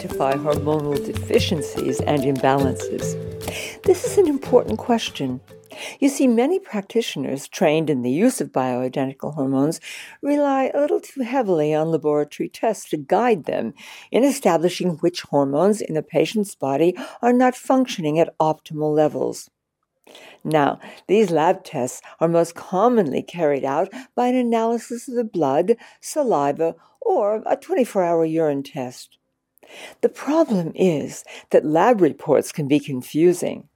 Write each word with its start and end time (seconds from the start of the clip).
identify 0.00 0.32
hormonal 0.32 1.04
deficiencies 1.04 2.00
and 2.00 2.22
imbalances? 2.22 3.12
This 3.82 4.06
is 4.06 4.16
an 4.16 4.28
important 4.28 4.78
question. 4.78 5.42
You 5.98 6.08
see, 6.08 6.26
many 6.26 6.58
practitioners 6.58 7.46
trained 7.46 7.90
in 7.90 8.00
the 8.00 8.10
use 8.10 8.40
of 8.40 8.50
bioidentical 8.50 9.34
hormones 9.34 9.78
rely 10.22 10.70
a 10.72 10.80
little 10.80 11.00
too 11.00 11.20
heavily 11.20 11.74
on 11.74 11.90
laboratory 11.90 12.48
tests 12.48 12.88
to 12.90 12.96
guide 12.96 13.44
them 13.44 13.74
in 14.10 14.24
establishing 14.24 14.96
which 15.00 15.20
hormones 15.20 15.82
in 15.82 15.98
a 15.98 16.02
patient's 16.02 16.54
body 16.54 16.96
are 17.20 17.34
not 17.34 17.54
functioning 17.54 18.18
at 18.18 18.36
optimal 18.38 18.94
levels. 18.94 19.50
Now, 20.42 20.80
these 21.08 21.30
lab 21.30 21.62
tests 21.62 22.00
are 22.20 22.28
most 22.28 22.54
commonly 22.54 23.22
carried 23.22 23.64
out 23.66 23.90
by 24.14 24.28
an 24.28 24.36
analysis 24.36 25.08
of 25.08 25.14
the 25.14 25.24
blood, 25.24 25.76
saliva, 26.00 26.74
or 27.02 27.42
a 27.44 27.56
24 27.56 28.02
hour 28.02 28.24
urine 28.24 28.62
test. 28.62 29.18
The 30.00 30.08
problem 30.08 30.72
is 30.74 31.24
that 31.50 31.64
lab 31.64 32.00
reports 32.00 32.52
can 32.52 32.68
be 32.68 32.80
confusing. 32.80 33.68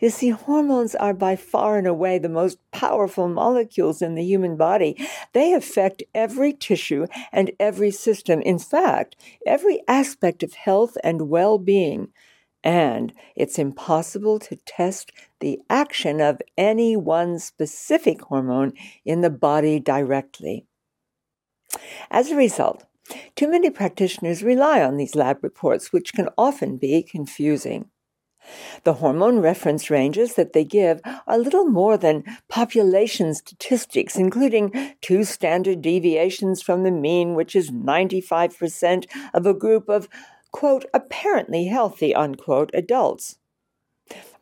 You 0.00 0.10
see, 0.10 0.30
hormones 0.30 0.94
are 0.94 1.14
by 1.14 1.36
far 1.36 1.78
and 1.78 1.86
away 1.86 2.18
the 2.18 2.28
most 2.28 2.58
powerful 2.70 3.28
molecules 3.28 4.02
in 4.02 4.14
the 4.14 4.24
human 4.24 4.56
body. 4.56 4.96
They 5.32 5.54
affect 5.54 6.02
every 6.14 6.52
tissue 6.52 7.06
and 7.32 7.52
every 7.58 7.90
system. 7.90 8.42
In 8.42 8.58
fact, 8.58 9.16
every 9.46 9.82
aspect 9.88 10.42
of 10.42 10.54
health 10.54 10.96
and 11.02 11.28
well 11.28 11.58
being. 11.58 12.08
And 12.64 13.12
it's 13.34 13.58
impossible 13.58 14.38
to 14.40 14.56
test 14.56 15.10
the 15.40 15.60
action 15.68 16.20
of 16.20 16.40
any 16.56 16.96
one 16.96 17.38
specific 17.38 18.22
hormone 18.22 18.72
in 19.04 19.20
the 19.20 19.30
body 19.30 19.80
directly. 19.80 20.66
As 22.10 22.30
a 22.30 22.36
result, 22.36 22.84
too 23.42 23.48
many 23.48 23.70
practitioners 23.70 24.44
rely 24.44 24.80
on 24.80 24.96
these 24.96 25.16
lab 25.16 25.42
reports, 25.42 25.92
which 25.92 26.12
can 26.12 26.28
often 26.38 26.76
be 26.76 27.02
confusing. 27.02 27.86
The 28.84 28.92
hormone 28.92 29.40
reference 29.40 29.90
ranges 29.90 30.34
that 30.34 30.52
they 30.52 30.64
give 30.64 31.00
are 31.26 31.38
little 31.38 31.64
more 31.64 31.96
than 31.96 32.22
population 32.48 33.34
statistics, 33.34 34.14
including 34.14 34.94
two 35.00 35.24
standard 35.24 35.82
deviations 35.82 36.62
from 36.62 36.84
the 36.84 36.92
mean, 36.92 37.34
which 37.34 37.56
is 37.56 37.72
95% 37.72 39.06
of 39.34 39.44
a 39.44 39.54
group 39.54 39.88
of, 39.88 40.08
quote, 40.52 40.84
apparently 40.94 41.64
healthy, 41.64 42.14
unquote, 42.14 42.70
adults. 42.72 43.38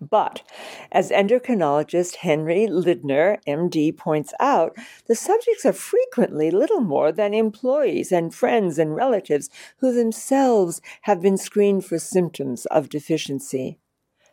But, 0.01 0.43
as 0.91 1.11
endocrinologist 1.11 2.17
Henry 2.17 2.67
Lindner, 2.67 3.39
MD, 3.47 3.97
points 3.97 4.33
out, 4.41 4.77
the 5.07 5.15
subjects 5.15 5.67
are 5.67 5.73
frequently 5.73 6.51
little 6.51 6.81
more 6.81 7.13
than 7.13 7.35
employees 7.35 8.11
and 8.11 8.35
friends 8.35 8.79
and 8.79 8.97
relatives 8.97 9.51
who 9.79 9.93
themselves 9.93 10.81
have 11.03 11.21
been 11.21 11.37
screened 11.37 11.85
for 11.85 11.99
symptoms 11.99 12.65
of 12.67 12.89
deficiency. 12.89 13.79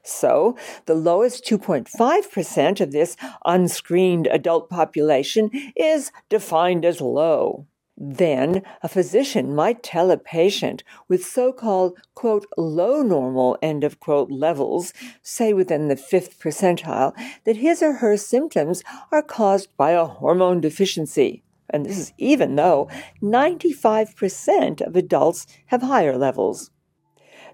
So, 0.04 0.56
the 0.86 0.96
lowest 0.96 1.44
2.5% 1.44 2.80
of 2.80 2.92
this 2.94 3.18
unscreened 3.44 4.28
adult 4.28 4.70
population 4.70 5.52
is 5.76 6.12
defined 6.30 6.86
as 6.86 7.02
low. 7.02 7.68
Then 8.00 8.62
a 8.84 8.88
physician 8.88 9.56
might 9.56 9.81
tell 9.81 10.12
a 10.12 10.17
patient 10.17 10.84
with 11.08 11.26
so 11.26 11.52
called, 11.52 11.98
quote, 12.14 12.45
low 12.56 13.02
normal, 13.02 13.58
end 13.59 13.84
of 13.84 14.00
quote, 14.00 14.30
levels, 14.30 14.94
say 15.23 15.52
within 15.52 15.88
the 15.88 15.95
fifth 15.95 16.39
percentile, 16.39 17.14
that 17.45 17.58
his 17.58 17.81
or 17.81 17.94
her 17.94 18.16
symptoms 18.16 18.84
are 19.12 19.23
caused 19.23 19.76
by 19.78 19.92
a 19.92 20.06
hormone 20.06 20.62
deficiency. 20.62 21.44
And 21.72 21.86
this 21.86 21.98
is 21.98 22.14
even 22.20 22.56
though 22.56 22.88
95% 23.22 24.82
of 24.82 24.95
adults 24.95 25.48
have 25.66 25.82
higher 25.82 26.17
levels. 26.17 26.70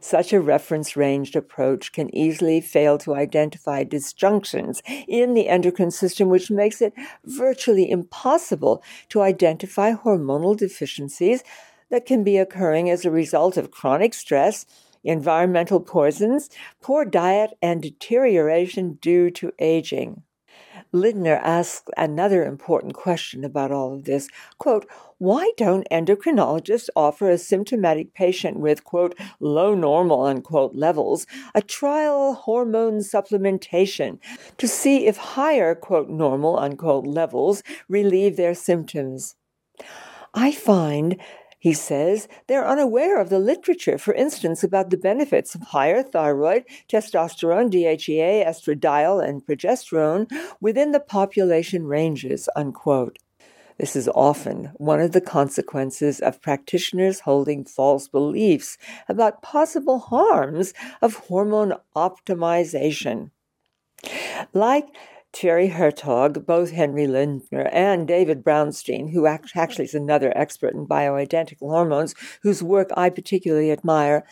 Such 0.04 0.34
a 0.34 0.42
reference 0.42 0.98
ranged 0.98 1.34
approach 1.34 1.94
can 1.94 2.14
easily 2.14 2.60
fail 2.60 2.98
to 2.98 3.16
identify 3.16 3.86
disjunctions 3.86 4.82
in 5.08 5.34
the 5.34 5.48
endocrine 5.48 5.92
system, 5.92 6.28
which 6.28 6.52
makes 6.52 6.82
it 6.82 6.94
virtually 7.24 7.90
impossible 7.90 8.84
to 9.08 9.22
identify 9.22 9.94
hormonal 9.94 10.58
deficiencies 10.58 11.42
that 11.90 12.06
can 12.06 12.22
be 12.22 12.36
occurring 12.36 12.90
as 12.90 13.06
a 13.06 13.12
result 13.12 13.56
of 13.56 13.72
chronic 13.72 14.14
stress, 14.14 14.66
environmental 15.06 15.80
poisons, 15.80 16.50
poor 16.82 17.06
diet, 17.06 17.52
and 17.62 17.82
deterioration 17.82 19.00
due 19.02 19.32
to 19.32 19.54
aging. 19.58 20.22
Lindner 20.92 21.40
asks 21.44 21.92
another 21.98 22.44
important 22.46 22.94
question 22.94 23.44
about 23.44 23.72
all 23.72 23.94
of 23.94 24.06
this. 24.06 24.28
Quote, 24.58 24.88
why 25.18 25.52
don't 25.58 25.88
endocrinologists 25.90 26.90
offer 26.96 27.30
a 27.30 27.38
symptomatic 27.38 28.14
patient 28.14 28.60
with, 28.60 28.84
quote, 28.84 29.18
low 29.40 29.74
normal, 29.74 30.24
unquote, 30.26 30.76
levels 30.76 31.26
a 31.56 31.62
trial 31.62 32.34
hormone 32.34 33.00
supplementation 33.00 34.20
to 34.58 34.68
see 34.68 35.08
if 35.08 35.18
higher, 35.18 35.76
quote, 35.76 36.10
normal, 36.10 36.60
unquote, 36.60 37.06
levels 37.06 37.64
relieve 37.88 38.36
their 38.36 38.56
symptoms? 38.56 39.36
I 40.34 40.52
find 40.52 41.22
he 41.64 41.72
says 41.72 42.28
they're 42.48 42.68
unaware 42.68 43.22
of 43.22 43.30
the 43.30 43.40
literature, 43.40 43.98
for 43.98 44.14
instance, 44.14 44.66
about 44.66 44.90
the 44.90 44.98
benefits 44.98 45.56
of 45.56 45.62
higher 45.62 46.04
thyroid, 46.04 46.66
testosterone, 46.90 47.72
DHEA, 47.72 48.46
estradiol, 48.46 49.26
and 49.26 49.46
progesterone 49.46 50.30
within 50.60 50.92
the 50.92 51.00
population 51.00 51.86
ranges, 51.86 52.50
unquote. 52.58 53.18
This 53.78 53.96
is 53.96 54.10
often 54.10 54.74
one 54.76 55.00
of 55.00 55.14
the 55.14 55.22
consequences 55.22 56.20
of 56.20 56.42
practitioners 56.42 57.22
holding 57.22 57.64
false 57.64 58.10
beliefs 58.10 58.78
about 59.08 59.42
possible 59.42 60.00
harms 60.00 60.74
of 61.02 61.16
hormone 61.16 61.76
optimization. 61.96 63.32
Like 64.52 64.88
Thierry 65.34 65.70
Hertoghe, 65.70 66.46
both 66.46 66.72
Henry 66.72 67.08
Lindner 67.08 67.68
and 67.72 68.08
David 68.08 68.44
Brownstein, 68.44 69.12
who 69.12 69.26
actually 69.26 69.86
is 69.86 69.96
another 69.96 70.32
expert 70.38 70.74
in 70.76 70.86
bioidentical 70.86 71.70
hormones, 71.70 72.14
whose 72.44 72.62
work 72.62 72.90
I 72.96 73.10
particularly 73.10 73.72
admire, 73.72 74.24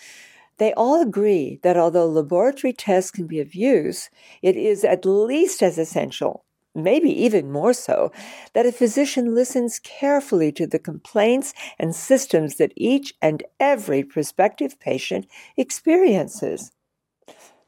they 0.57 0.73
all 0.73 1.01
agree 1.01 1.59
that 1.63 1.75
although 1.75 2.05
laboratory 2.05 2.71
tests 2.71 3.09
can 3.09 3.25
be 3.25 3.39
of 3.39 3.55
use, 3.55 4.11
it 4.43 4.55
is 4.55 4.83
at 4.83 5.03
least 5.03 5.63
as 5.63 5.79
essential, 5.79 6.45
maybe 6.75 7.09
even 7.09 7.51
more 7.51 7.73
so, 7.73 8.11
that 8.53 8.67
a 8.67 8.71
physician 8.71 9.33
listens 9.33 9.79
carefully 9.79 10.51
to 10.51 10.67
the 10.67 10.77
complaints 10.77 11.55
and 11.79 11.95
systems 11.95 12.57
that 12.57 12.73
each 12.75 13.15
and 13.23 13.43
every 13.59 14.03
prospective 14.03 14.79
patient 14.79 15.25
experiences. 15.57 16.71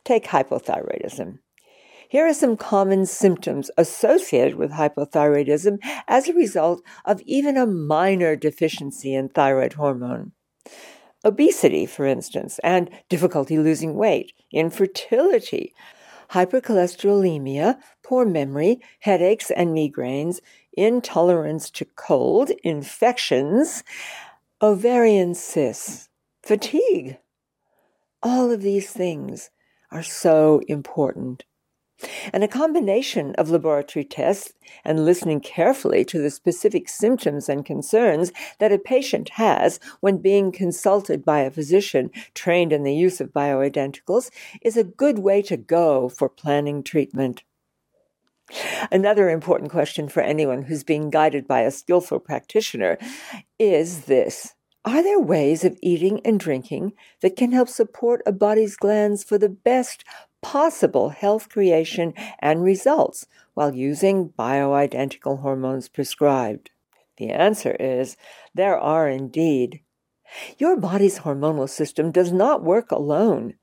Take 0.05 0.25
hypothyroidism. 0.25 1.39
Here 2.13 2.28
are 2.28 2.34
some 2.35 2.57
common 2.57 3.07
symptoms 3.07 3.72
associated 3.75 4.53
with 4.53 4.74
hypothyroidism 4.74 5.79
as 6.07 6.29
a 6.29 6.34
result 6.35 6.84
of 7.06 7.24
even 7.25 7.57
a 7.57 7.66
minor 7.66 8.35
deficiency 8.35 9.16
in 9.16 9.29
thyroid 9.29 9.74
hormone. 9.74 10.34
Obesity, 11.25 11.88
for 11.88 12.06
instance, 12.06 12.59
and 12.63 12.91
difficulty 13.09 13.57
losing 13.57 13.96
weight, 13.96 14.31
infertility, 14.51 15.74
hypercholesterolemia, 16.29 17.79
poor 18.03 18.28
memory, 18.28 18.80
headaches 19.00 19.50
and 19.50 19.75
migraines, 19.75 20.40
intolerance 20.74 21.72
to 21.72 21.85
cold, 21.95 22.51
infections, 22.63 23.84
ovarian 24.62 25.34
cysts, 25.34 26.09
fatigue. 26.44 27.18
All 28.22 28.51
of 28.51 28.62
these 28.62 28.91
things 28.91 29.50
are 29.90 30.03
so 30.03 30.62
important. 30.68 31.45
And 32.31 32.44
a 32.44 32.47
combination 32.47 33.36
of 33.36 33.50
laboratory 33.50 34.06
tests 34.06 34.53
and 34.84 35.06
listening 35.06 35.40
carefully 35.40 36.03
to 36.06 36.22
the 36.22 36.30
specific 36.30 36.90
symptoms 36.90 37.50
and 37.50 37.66
concerns 37.66 38.31
that 38.59 38.72
a 38.72 38.78
patient 38.78 39.30
has 39.30 39.80
when 40.00 40.18
being 40.18 40.51
consulted 40.51 41.24
by 41.24 41.39
a 41.39 41.51
physician 41.51 42.12
trained 42.33 42.74
in 42.74 42.83
the 42.83 42.95
use 42.95 43.22
of 43.22 43.33
bioidenticals 43.33 44.30
is 44.62 44.77
a 44.77 44.83
good 44.83 45.19
way 45.19 45.42
to 45.42 45.57
go 45.57 46.10
for 46.10 46.30
planning 46.30 46.83
treatment. 46.83 47.44
Another 48.92 49.30
important 49.30 49.72
question 49.72 50.10
for 50.10 50.22
anyone 50.22 50.63
who's 50.63 50.83
being 50.83 51.10
guided 51.10 51.48
by 51.48 51.62
a 51.62 51.72
skillful 51.72 52.19
practitioner 52.19 52.98
is 53.57 54.01
this. 54.06 54.54
Are 54.86 55.01
there 55.01 55.19
ways 55.19 55.63
of 55.63 55.77
eating 55.81 56.19
and 56.25 56.39
drinking 56.39 56.92
that 57.22 57.38
can 57.38 57.54
help 57.54 57.69
support 57.69 58.22
a 58.25 58.33
body's 58.33 58.75
glands 58.75 59.24
for 59.24 59.38
the 59.38 59.50
best 59.50 60.04
possible 60.44 61.10
health 61.10 61.50
creation 61.50 62.13
and 62.38 62.62
results 62.62 63.25
while 63.56 63.74
using 63.74 64.30
bioidentical 64.38 65.42
hormones 65.42 65.88
prescribed? 65.90 66.69
The 67.18 67.30
answer 67.30 67.75
is 67.80 68.18
there 68.54 68.78
are 68.78 69.10
indeed. 69.10 69.81
Your 70.57 70.78
body's 70.78 71.19
hormonal 71.19 71.69
system 71.69 72.12
does 72.12 72.31
not 72.31 72.63
work 72.63 72.92
alone. 72.92 73.56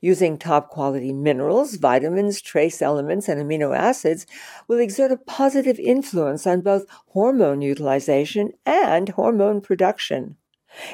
Using 0.00 0.36
top 0.36 0.68
quality 0.68 1.12
minerals, 1.12 1.76
vitamins, 1.76 2.42
trace 2.42 2.82
elements, 2.82 3.28
and 3.28 3.40
amino 3.40 3.74
acids 3.74 4.26
will 4.68 4.78
exert 4.78 5.12
a 5.12 5.16
positive 5.16 5.78
influence 5.78 6.46
on 6.46 6.60
both 6.60 6.84
hormone 7.08 7.62
utilization 7.62 8.52
and 8.66 9.08
hormone 9.10 9.62
production. 9.62 10.36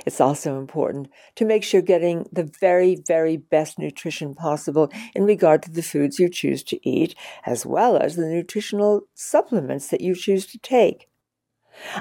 It's 0.06 0.20
also 0.20 0.58
important 0.58 1.08
to 1.36 1.44
make 1.44 1.64
sure 1.64 1.80
getting 1.80 2.28
the 2.32 2.50
very, 2.60 2.96
very 3.06 3.36
best 3.36 3.78
nutrition 3.78 4.34
possible 4.34 4.90
in 5.14 5.24
regard 5.24 5.62
to 5.64 5.70
the 5.70 5.82
foods 5.82 6.18
you 6.18 6.28
choose 6.28 6.62
to 6.64 6.88
eat, 6.88 7.14
as 7.46 7.64
well 7.64 7.96
as 7.96 8.16
the 8.16 8.26
nutritional 8.26 9.02
supplements 9.14 9.88
that 9.88 10.00
you 10.00 10.14
choose 10.14 10.46
to 10.46 10.58
take. 10.58 11.08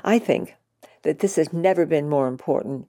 I 0.04 0.20
think 0.20 0.56
that 1.04 1.20
this 1.20 1.36
has 1.38 1.54
never 1.54 1.86
been 1.86 2.10
more 2.10 2.28
important 2.28 2.88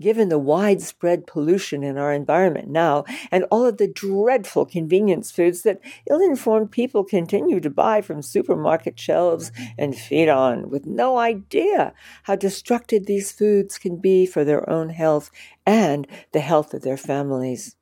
given 0.00 0.28
the 0.28 0.38
widespread 0.38 1.26
pollution 1.26 1.82
in 1.82 1.98
our 1.98 2.12
environment 2.12 2.68
now 2.68 3.04
and 3.30 3.44
all 3.50 3.66
of 3.66 3.78
the 3.78 3.88
dreadful 3.88 4.64
convenience 4.64 5.30
foods 5.30 5.62
that 5.62 5.80
ill 6.10 6.20
informed 6.20 6.70
people 6.70 7.04
continue 7.04 7.60
to 7.60 7.70
buy 7.70 8.00
from 8.00 8.22
supermarket 8.22 8.98
shelves 8.98 9.52
and 9.78 9.96
feed 9.96 10.28
on, 10.28 10.70
with 10.70 10.86
no 10.86 11.18
idea 11.18 11.92
how 12.24 12.36
destructive 12.36 13.06
these 13.06 13.32
foods 13.32 13.78
can 13.78 13.96
be 13.96 14.26
for 14.26 14.44
their 14.44 14.68
own 14.68 14.90
health 14.90 15.30
and 15.66 16.06
the 16.32 16.40
health 16.40 16.74
of 16.74 16.82
their 16.82 16.96
families. 16.96 17.76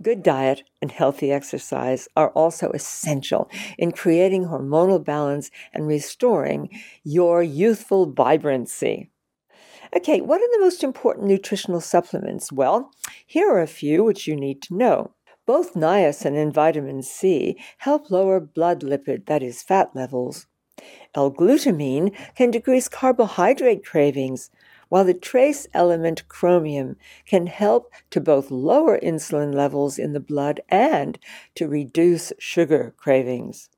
Good 0.00 0.22
diet 0.22 0.62
and 0.80 0.90
healthy 0.90 1.30
exercise 1.30 2.08
are 2.16 2.30
also 2.30 2.70
essential 2.70 3.50
in 3.76 3.92
creating 3.92 4.46
hormonal 4.46 5.04
balance 5.04 5.50
and 5.74 5.86
restoring 5.86 6.70
your 7.04 7.42
youthful 7.42 8.10
vibrancy. 8.10 9.10
Okay, 9.96 10.20
what 10.20 10.40
are 10.40 10.48
the 10.52 10.64
most 10.64 10.84
important 10.84 11.26
nutritional 11.26 11.80
supplements? 11.80 12.52
Well, 12.52 12.92
here 13.26 13.50
are 13.50 13.60
a 13.60 13.66
few 13.66 14.04
which 14.04 14.28
you 14.28 14.36
need 14.36 14.62
to 14.62 14.74
know. 14.76 15.14
Both 15.46 15.74
niacin 15.74 16.40
and 16.40 16.54
vitamin 16.54 17.02
C 17.02 17.58
help 17.78 18.08
lower 18.08 18.38
blood 18.38 18.82
lipid, 18.82 19.26
that 19.26 19.42
is, 19.42 19.64
fat 19.64 19.90
levels. 19.92 20.46
L-glutamine 21.16 22.14
can 22.36 22.52
decrease 22.52 22.88
carbohydrate 22.88 23.84
cravings, 23.84 24.50
while 24.90 25.04
the 25.04 25.12
trace 25.12 25.66
element 25.74 26.28
chromium 26.28 26.96
can 27.26 27.48
help 27.48 27.92
to 28.10 28.20
both 28.20 28.52
lower 28.52 28.96
insulin 29.00 29.52
levels 29.52 29.98
in 29.98 30.12
the 30.12 30.20
blood 30.20 30.60
and 30.68 31.18
to 31.56 31.66
reduce 31.66 32.32
sugar 32.38 32.94
cravings. 32.96 33.70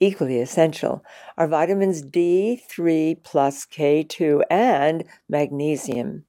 Equally 0.00 0.40
essential 0.40 1.04
are 1.36 1.48
vitamins 1.48 2.02
D3 2.02 3.22
plus 3.24 3.66
K2 3.66 4.42
and 4.48 5.04
magnesium. 5.28 6.24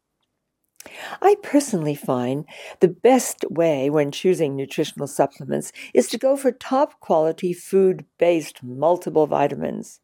I 1.22 1.36
personally 1.44 1.94
find 1.94 2.46
the 2.80 2.88
best 2.88 3.46
way 3.50 3.90
when 3.90 4.12
choosing 4.12 4.56
nutritional 4.56 5.08
supplements 5.08 5.72
is 5.94 6.08
to 6.08 6.18
go 6.18 6.36
for 6.36 6.52
top 6.52 7.00
quality 7.00 7.54
food 7.54 8.06
based 8.18 8.64
multiple 8.64 9.28
vitamins. 9.28 10.00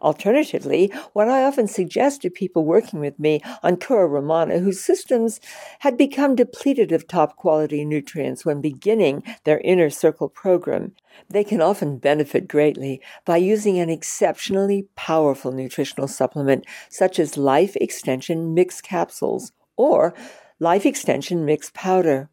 Alternatively, 0.00 0.92
what 1.12 1.28
I 1.28 1.44
often 1.44 1.68
suggest 1.68 2.22
to 2.22 2.30
people 2.30 2.64
working 2.64 3.00
with 3.00 3.18
me 3.18 3.40
on 3.62 3.76
Cura 3.76 4.06
Romana 4.06 4.58
whose 4.58 4.80
systems 4.80 5.40
had 5.80 5.96
become 5.96 6.34
depleted 6.34 6.92
of 6.92 7.06
top 7.06 7.36
quality 7.36 7.84
nutrients 7.84 8.44
when 8.44 8.60
beginning 8.60 9.22
their 9.44 9.60
inner 9.60 9.90
circle 9.90 10.28
program, 10.28 10.92
they 11.28 11.44
can 11.44 11.60
often 11.60 11.98
benefit 11.98 12.48
greatly 12.48 13.00
by 13.24 13.36
using 13.36 13.78
an 13.78 13.90
exceptionally 13.90 14.88
powerful 14.96 15.52
nutritional 15.52 16.08
supplement 16.08 16.66
such 16.88 17.18
as 17.18 17.36
Life 17.36 17.76
Extension 17.76 18.54
Mix 18.54 18.80
Capsules 18.80 19.52
or 19.76 20.14
Life 20.58 20.86
Extension 20.86 21.44
Mix 21.44 21.70
Powder. 21.74 22.30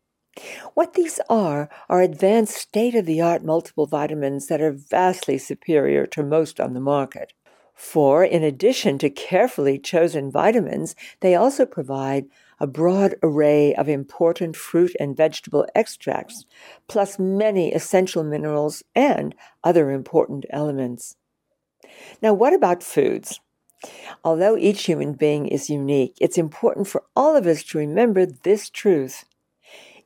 What 0.74 0.94
these 0.94 1.19
are 1.30 1.69
are 1.90 2.01
advanced 2.01 2.56
state 2.56 2.96
of 2.96 3.06
the 3.06 3.22
art 3.22 3.44
multiple 3.44 3.88
vitamins 3.88 4.48
that 4.48 4.62
are 4.62 4.72
vastly 4.72 5.38
superior 5.38 6.06
to 6.07 6.24
most 6.24 6.60
on 6.60 6.74
the 6.74 6.80
market. 6.80 7.34
For, 7.80 8.26
in 8.26 8.44
addition 8.44 8.98
to 8.98 9.10
carefully 9.10 9.80
chosen 9.80 10.30
vitamins, 10.30 10.98
they 11.22 11.34
also 11.34 11.66
provide 11.66 12.26
a 12.60 12.68
broad 12.68 13.16
array 13.24 13.74
of 13.74 13.88
important 13.88 14.58
fruit 14.58 14.94
and 15.00 15.16
vegetable 15.16 15.66
extracts, 15.74 16.46
plus 16.90 17.18
many 17.18 17.72
essential 17.72 18.22
minerals 18.26 18.84
and 18.94 19.34
other 19.64 19.92
important 19.92 20.46
elements. 20.50 21.16
Now, 22.22 22.34
what 22.34 22.54
about 22.54 22.84
foods? 22.84 23.40
Although 24.25 24.58
each 24.58 24.84
human 24.84 25.14
being 25.14 25.48
is 25.48 25.70
unique, 25.70 26.18
it's 26.20 26.38
important 26.38 26.86
for 26.86 27.06
all 27.16 27.38
of 27.38 27.48
us 27.48 27.64
to 27.64 27.78
remember 27.78 28.25
this 28.25 28.70
truth. 28.70 29.24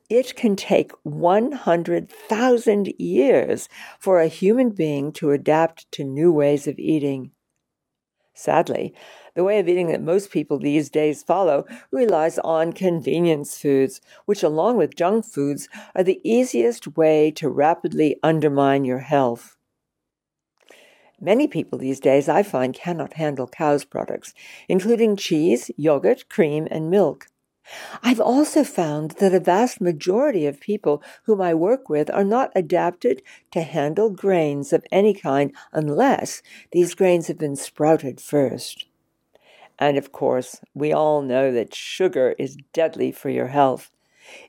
It 0.08 0.36
can 0.36 0.54
take 0.54 0.92
100,000 1.02 2.94
years 2.98 3.68
for 3.98 4.20
a 4.20 4.28
human 4.28 4.70
being 4.70 5.10
to 5.14 5.32
adapt 5.32 5.90
to 5.90 6.04
new 6.04 6.32
ways 6.32 6.68
of 6.68 6.78
eating. 6.78 7.32
Sadly, 8.34 8.92
the 9.34 9.44
way 9.44 9.60
of 9.60 9.68
eating 9.68 9.86
that 9.88 10.02
most 10.02 10.30
people 10.32 10.58
these 10.58 10.90
days 10.90 11.22
follow 11.22 11.64
relies 11.92 12.38
on 12.40 12.72
convenience 12.72 13.56
foods, 13.56 14.00
which, 14.26 14.42
along 14.42 14.76
with 14.76 14.96
junk 14.96 15.24
foods, 15.24 15.68
are 15.94 16.02
the 16.02 16.20
easiest 16.24 16.96
way 16.96 17.30
to 17.32 17.48
rapidly 17.48 18.18
undermine 18.22 18.84
your 18.84 18.98
health. 18.98 19.56
Many 21.20 21.46
people 21.46 21.78
these 21.78 22.00
days, 22.00 22.28
I 22.28 22.42
find, 22.42 22.74
cannot 22.74 23.14
handle 23.14 23.46
cow's 23.46 23.84
products, 23.84 24.34
including 24.68 25.16
cheese, 25.16 25.70
yogurt, 25.76 26.28
cream, 26.28 26.66
and 26.70 26.90
milk. 26.90 27.28
I've 28.02 28.20
also 28.20 28.62
found 28.64 29.12
that 29.12 29.34
a 29.34 29.40
vast 29.40 29.80
majority 29.80 30.46
of 30.46 30.60
people 30.60 31.02
whom 31.24 31.40
I 31.40 31.54
work 31.54 31.88
with 31.88 32.10
are 32.10 32.24
not 32.24 32.52
adapted 32.54 33.22
to 33.52 33.62
handle 33.62 34.10
grains 34.10 34.72
of 34.72 34.84
any 34.92 35.14
kind 35.14 35.52
unless 35.72 36.42
these 36.72 36.94
grains 36.94 37.28
have 37.28 37.38
been 37.38 37.56
sprouted 37.56 38.20
first. 38.20 38.86
And 39.78 39.96
of 39.96 40.12
course, 40.12 40.60
we 40.74 40.92
all 40.92 41.22
know 41.22 41.50
that 41.52 41.74
sugar 41.74 42.34
is 42.38 42.58
deadly 42.72 43.10
for 43.10 43.30
your 43.30 43.48
health. 43.48 43.90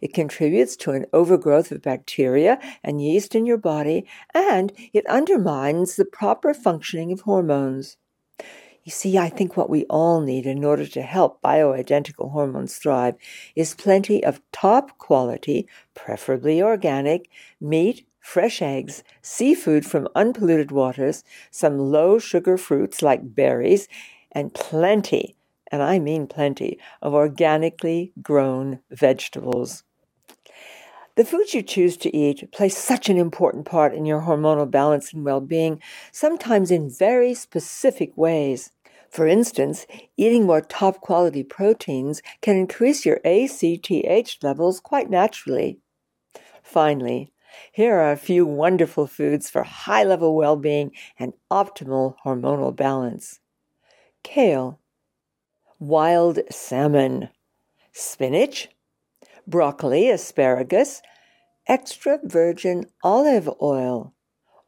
It 0.02 0.14
contributes 0.14 0.76
to 0.78 0.92
an 0.92 1.06
overgrowth 1.12 1.72
of 1.72 1.82
bacteria 1.82 2.60
and 2.84 3.02
yeast 3.02 3.36
in 3.36 3.46
your 3.46 3.58
body, 3.58 4.06
and 4.34 4.72
it 4.94 5.06
undermines 5.08 5.96
the 5.96 6.06
proper 6.06 6.54
functioning 6.54 7.12
of 7.12 7.22
hormones. 7.22 7.98
You 8.86 8.92
see, 8.92 9.18
I 9.18 9.30
think 9.30 9.58
what 9.58 9.72
we 9.72 9.86
all 9.86 10.22
need 10.22 10.46
in 10.46 10.64
order 10.64 10.86
to 10.86 11.02
help 11.02 11.42
bioidentical 11.42 12.32
hormones 12.32 12.76
thrive 12.76 13.16
is 13.56 13.74
plenty 13.74 14.24
of 14.24 14.44
top 14.52 15.00
quality, 15.00 15.68
preferably 15.96 16.62
organic, 16.62 17.28
meat, 17.60 18.06
fresh 18.20 18.62
eggs, 18.62 19.04
seafood 19.24 19.88
from 19.88 20.08
unpolluted 20.14 20.72
waters, 20.72 21.24
some 21.50 21.80
low 21.80 22.20
sugar 22.20 22.58
fruits 22.58 23.02
like 23.02 23.34
berries, 23.34 23.88
and 24.32 24.54
plenty, 24.54 25.36
and 25.72 25.82
I 25.82 25.98
mean 25.98 26.28
plenty, 26.28 26.78
of 27.02 27.16
organically 27.16 28.14
grown 28.22 28.82
vegetables. 28.92 29.84
The 31.16 31.26
foods 31.26 31.56
you 31.56 31.64
choose 31.64 31.98
to 31.98 32.16
eat 32.16 32.52
play 32.52 32.70
such 32.70 33.10
an 33.10 33.18
important 33.18 33.66
part 33.66 33.96
in 33.96 34.06
your 34.06 34.22
hormonal 34.22 34.70
balance 34.70 35.12
and 35.12 35.26
well 35.26 35.42
being, 35.42 35.82
sometimes 36.12 36.70
in 36.70 36.88
very 36.88 37.34
specific 37.34 38.16
ways. 38.16 38.70
For 39.10 39.28
instance, 39.28 39.86
eating 40.18 40.46
more 40.46 40.62
top 40.62 41.02
quality 41.02 41.44
proteins 41.44 42.22
can 42.42 42.58
increase 42.58 43.06
your 43.06 43.20
ACTH 43.24 44.44
levels 44.44 44.80
quite 44.80 45.10
naturally. 45.10 45.80
Finally, 46.64 47.32
here 47.72 47.96
are 47.96 48.12
a 48.12 48.18
few 48.18 48.46
wonderful 48.46 49.08
foods 49.08 49.50
for 49.50 49.64
high 49.64 50.04
level 50.04 50.36
well 50.36 50.58
being 50.58 50.92
and 51.18 51.34
optimal 51.52 52.16
hormonal 52.26 52.76
balance 52.76 53.40
kale, 54.24 54.80
wild 55.78 56.40
salmon, 56.50 57.30
spinach, 57.92 58.70
broccoli, 59.46 60.10
asparagus, 60.10 61.04
extra 61.68 62.20
virgin 62.24 62.86
olive 63.04 63.48
oil, 63.62 64.14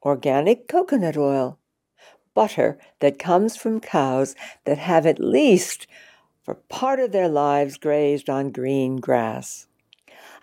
organic 0.03 0.67
coconut 0.67 1.17
oil, 1.17 1.58
butter 2.38 2.77
that 3.00 3.17
comes 3.17 3.58
from 3.58 3.79
cows 3.79 4.36
that 4.65 4.77
have 4.77 5.08
at 5.08 5.17
least 5.17 5.88
for 6.44 6.53
part 6.53 7.00
of 7.00 7.12
their 7.12 7.27
lives 7.27 7.77
grazed 7.77 8.29
on 8.29 8.51
green 8.51 8.98
grass. 8.98 9.65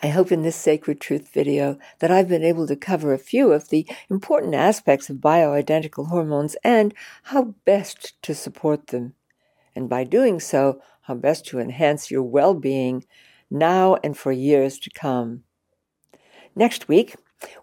I 0.02 0.08
hope 0.08 0.32
in 0.32 0.42
this 0.42 0.56
Sacred 0.56 1.00
Truth 1.00 1.32
video 1.32 1.78
that 2.00 2.10
I've 2.10 2.26
been 2.26 2.42
able 2.42 2.66
to 2.66 2.74
cover 2.74 3.14
a 3.14 3.28
few 3.32 3.52
of 3.52 3.68
the 3.68 3.86
important 4.10 4.56
aspects 4.56 5.08
of 5.08 5.18
bioidentical 5.18 6.08
hormones 6.08 6.56
and 6.64 6.92
how 7.22 7.54
best 7.64 8.20
to 8.22 8.34
support 8.34 8.88
them. 8.88 9.14
And 9.76 9.88
by 9.88 10.02
doing 10.02 10.40
so, 10.40 10.82
how 11.02 11.14
best 11.14 11.46
to 11.46 11.60
enhance 11.60 12.10
your 12.10 12.24
well 12.24 12.54
being 12.54 13.04
now 13.52 13.98
and 14.02 14.18
for 14.18 14.32
years 14.32 14.80
to 14.80 14.90
come. 14.90 15.44
Next 16.56 16.88
week, 16.88 17.14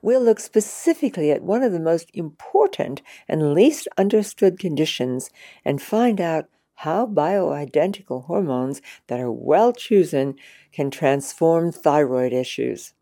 we'll 0.01 0.23
look 0.23 0.39
specifically 0.39 1.31
at 1.31 1.43
one 1.43 1.63
of 1.63 1.71
the 1.71 1.79
most 1.79 2.09
important 2.13 3.01
and 3.27 3.53
least 3.53 3.87
understood 3.97 4.59
conditions 4.59 5.29
and 5.63 5.81
find 5.81 6.19
out 6.19 6.47
how 6.75 7.05
bioidentical 7.05 8.25
hormones 8.25 8.81
that 9.07 9.19
are 9.19 9.31
well 9.31 9.71
chosen 9.71 10.35
can 10.71 10.89
transform 10.89 11.71
thyroid 11.71 12.33
issues. 12.33 12.93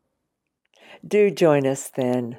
Do 1.08 1.32
join 1.32 1.66
us 1.66 1.90
then. 1.96 2.38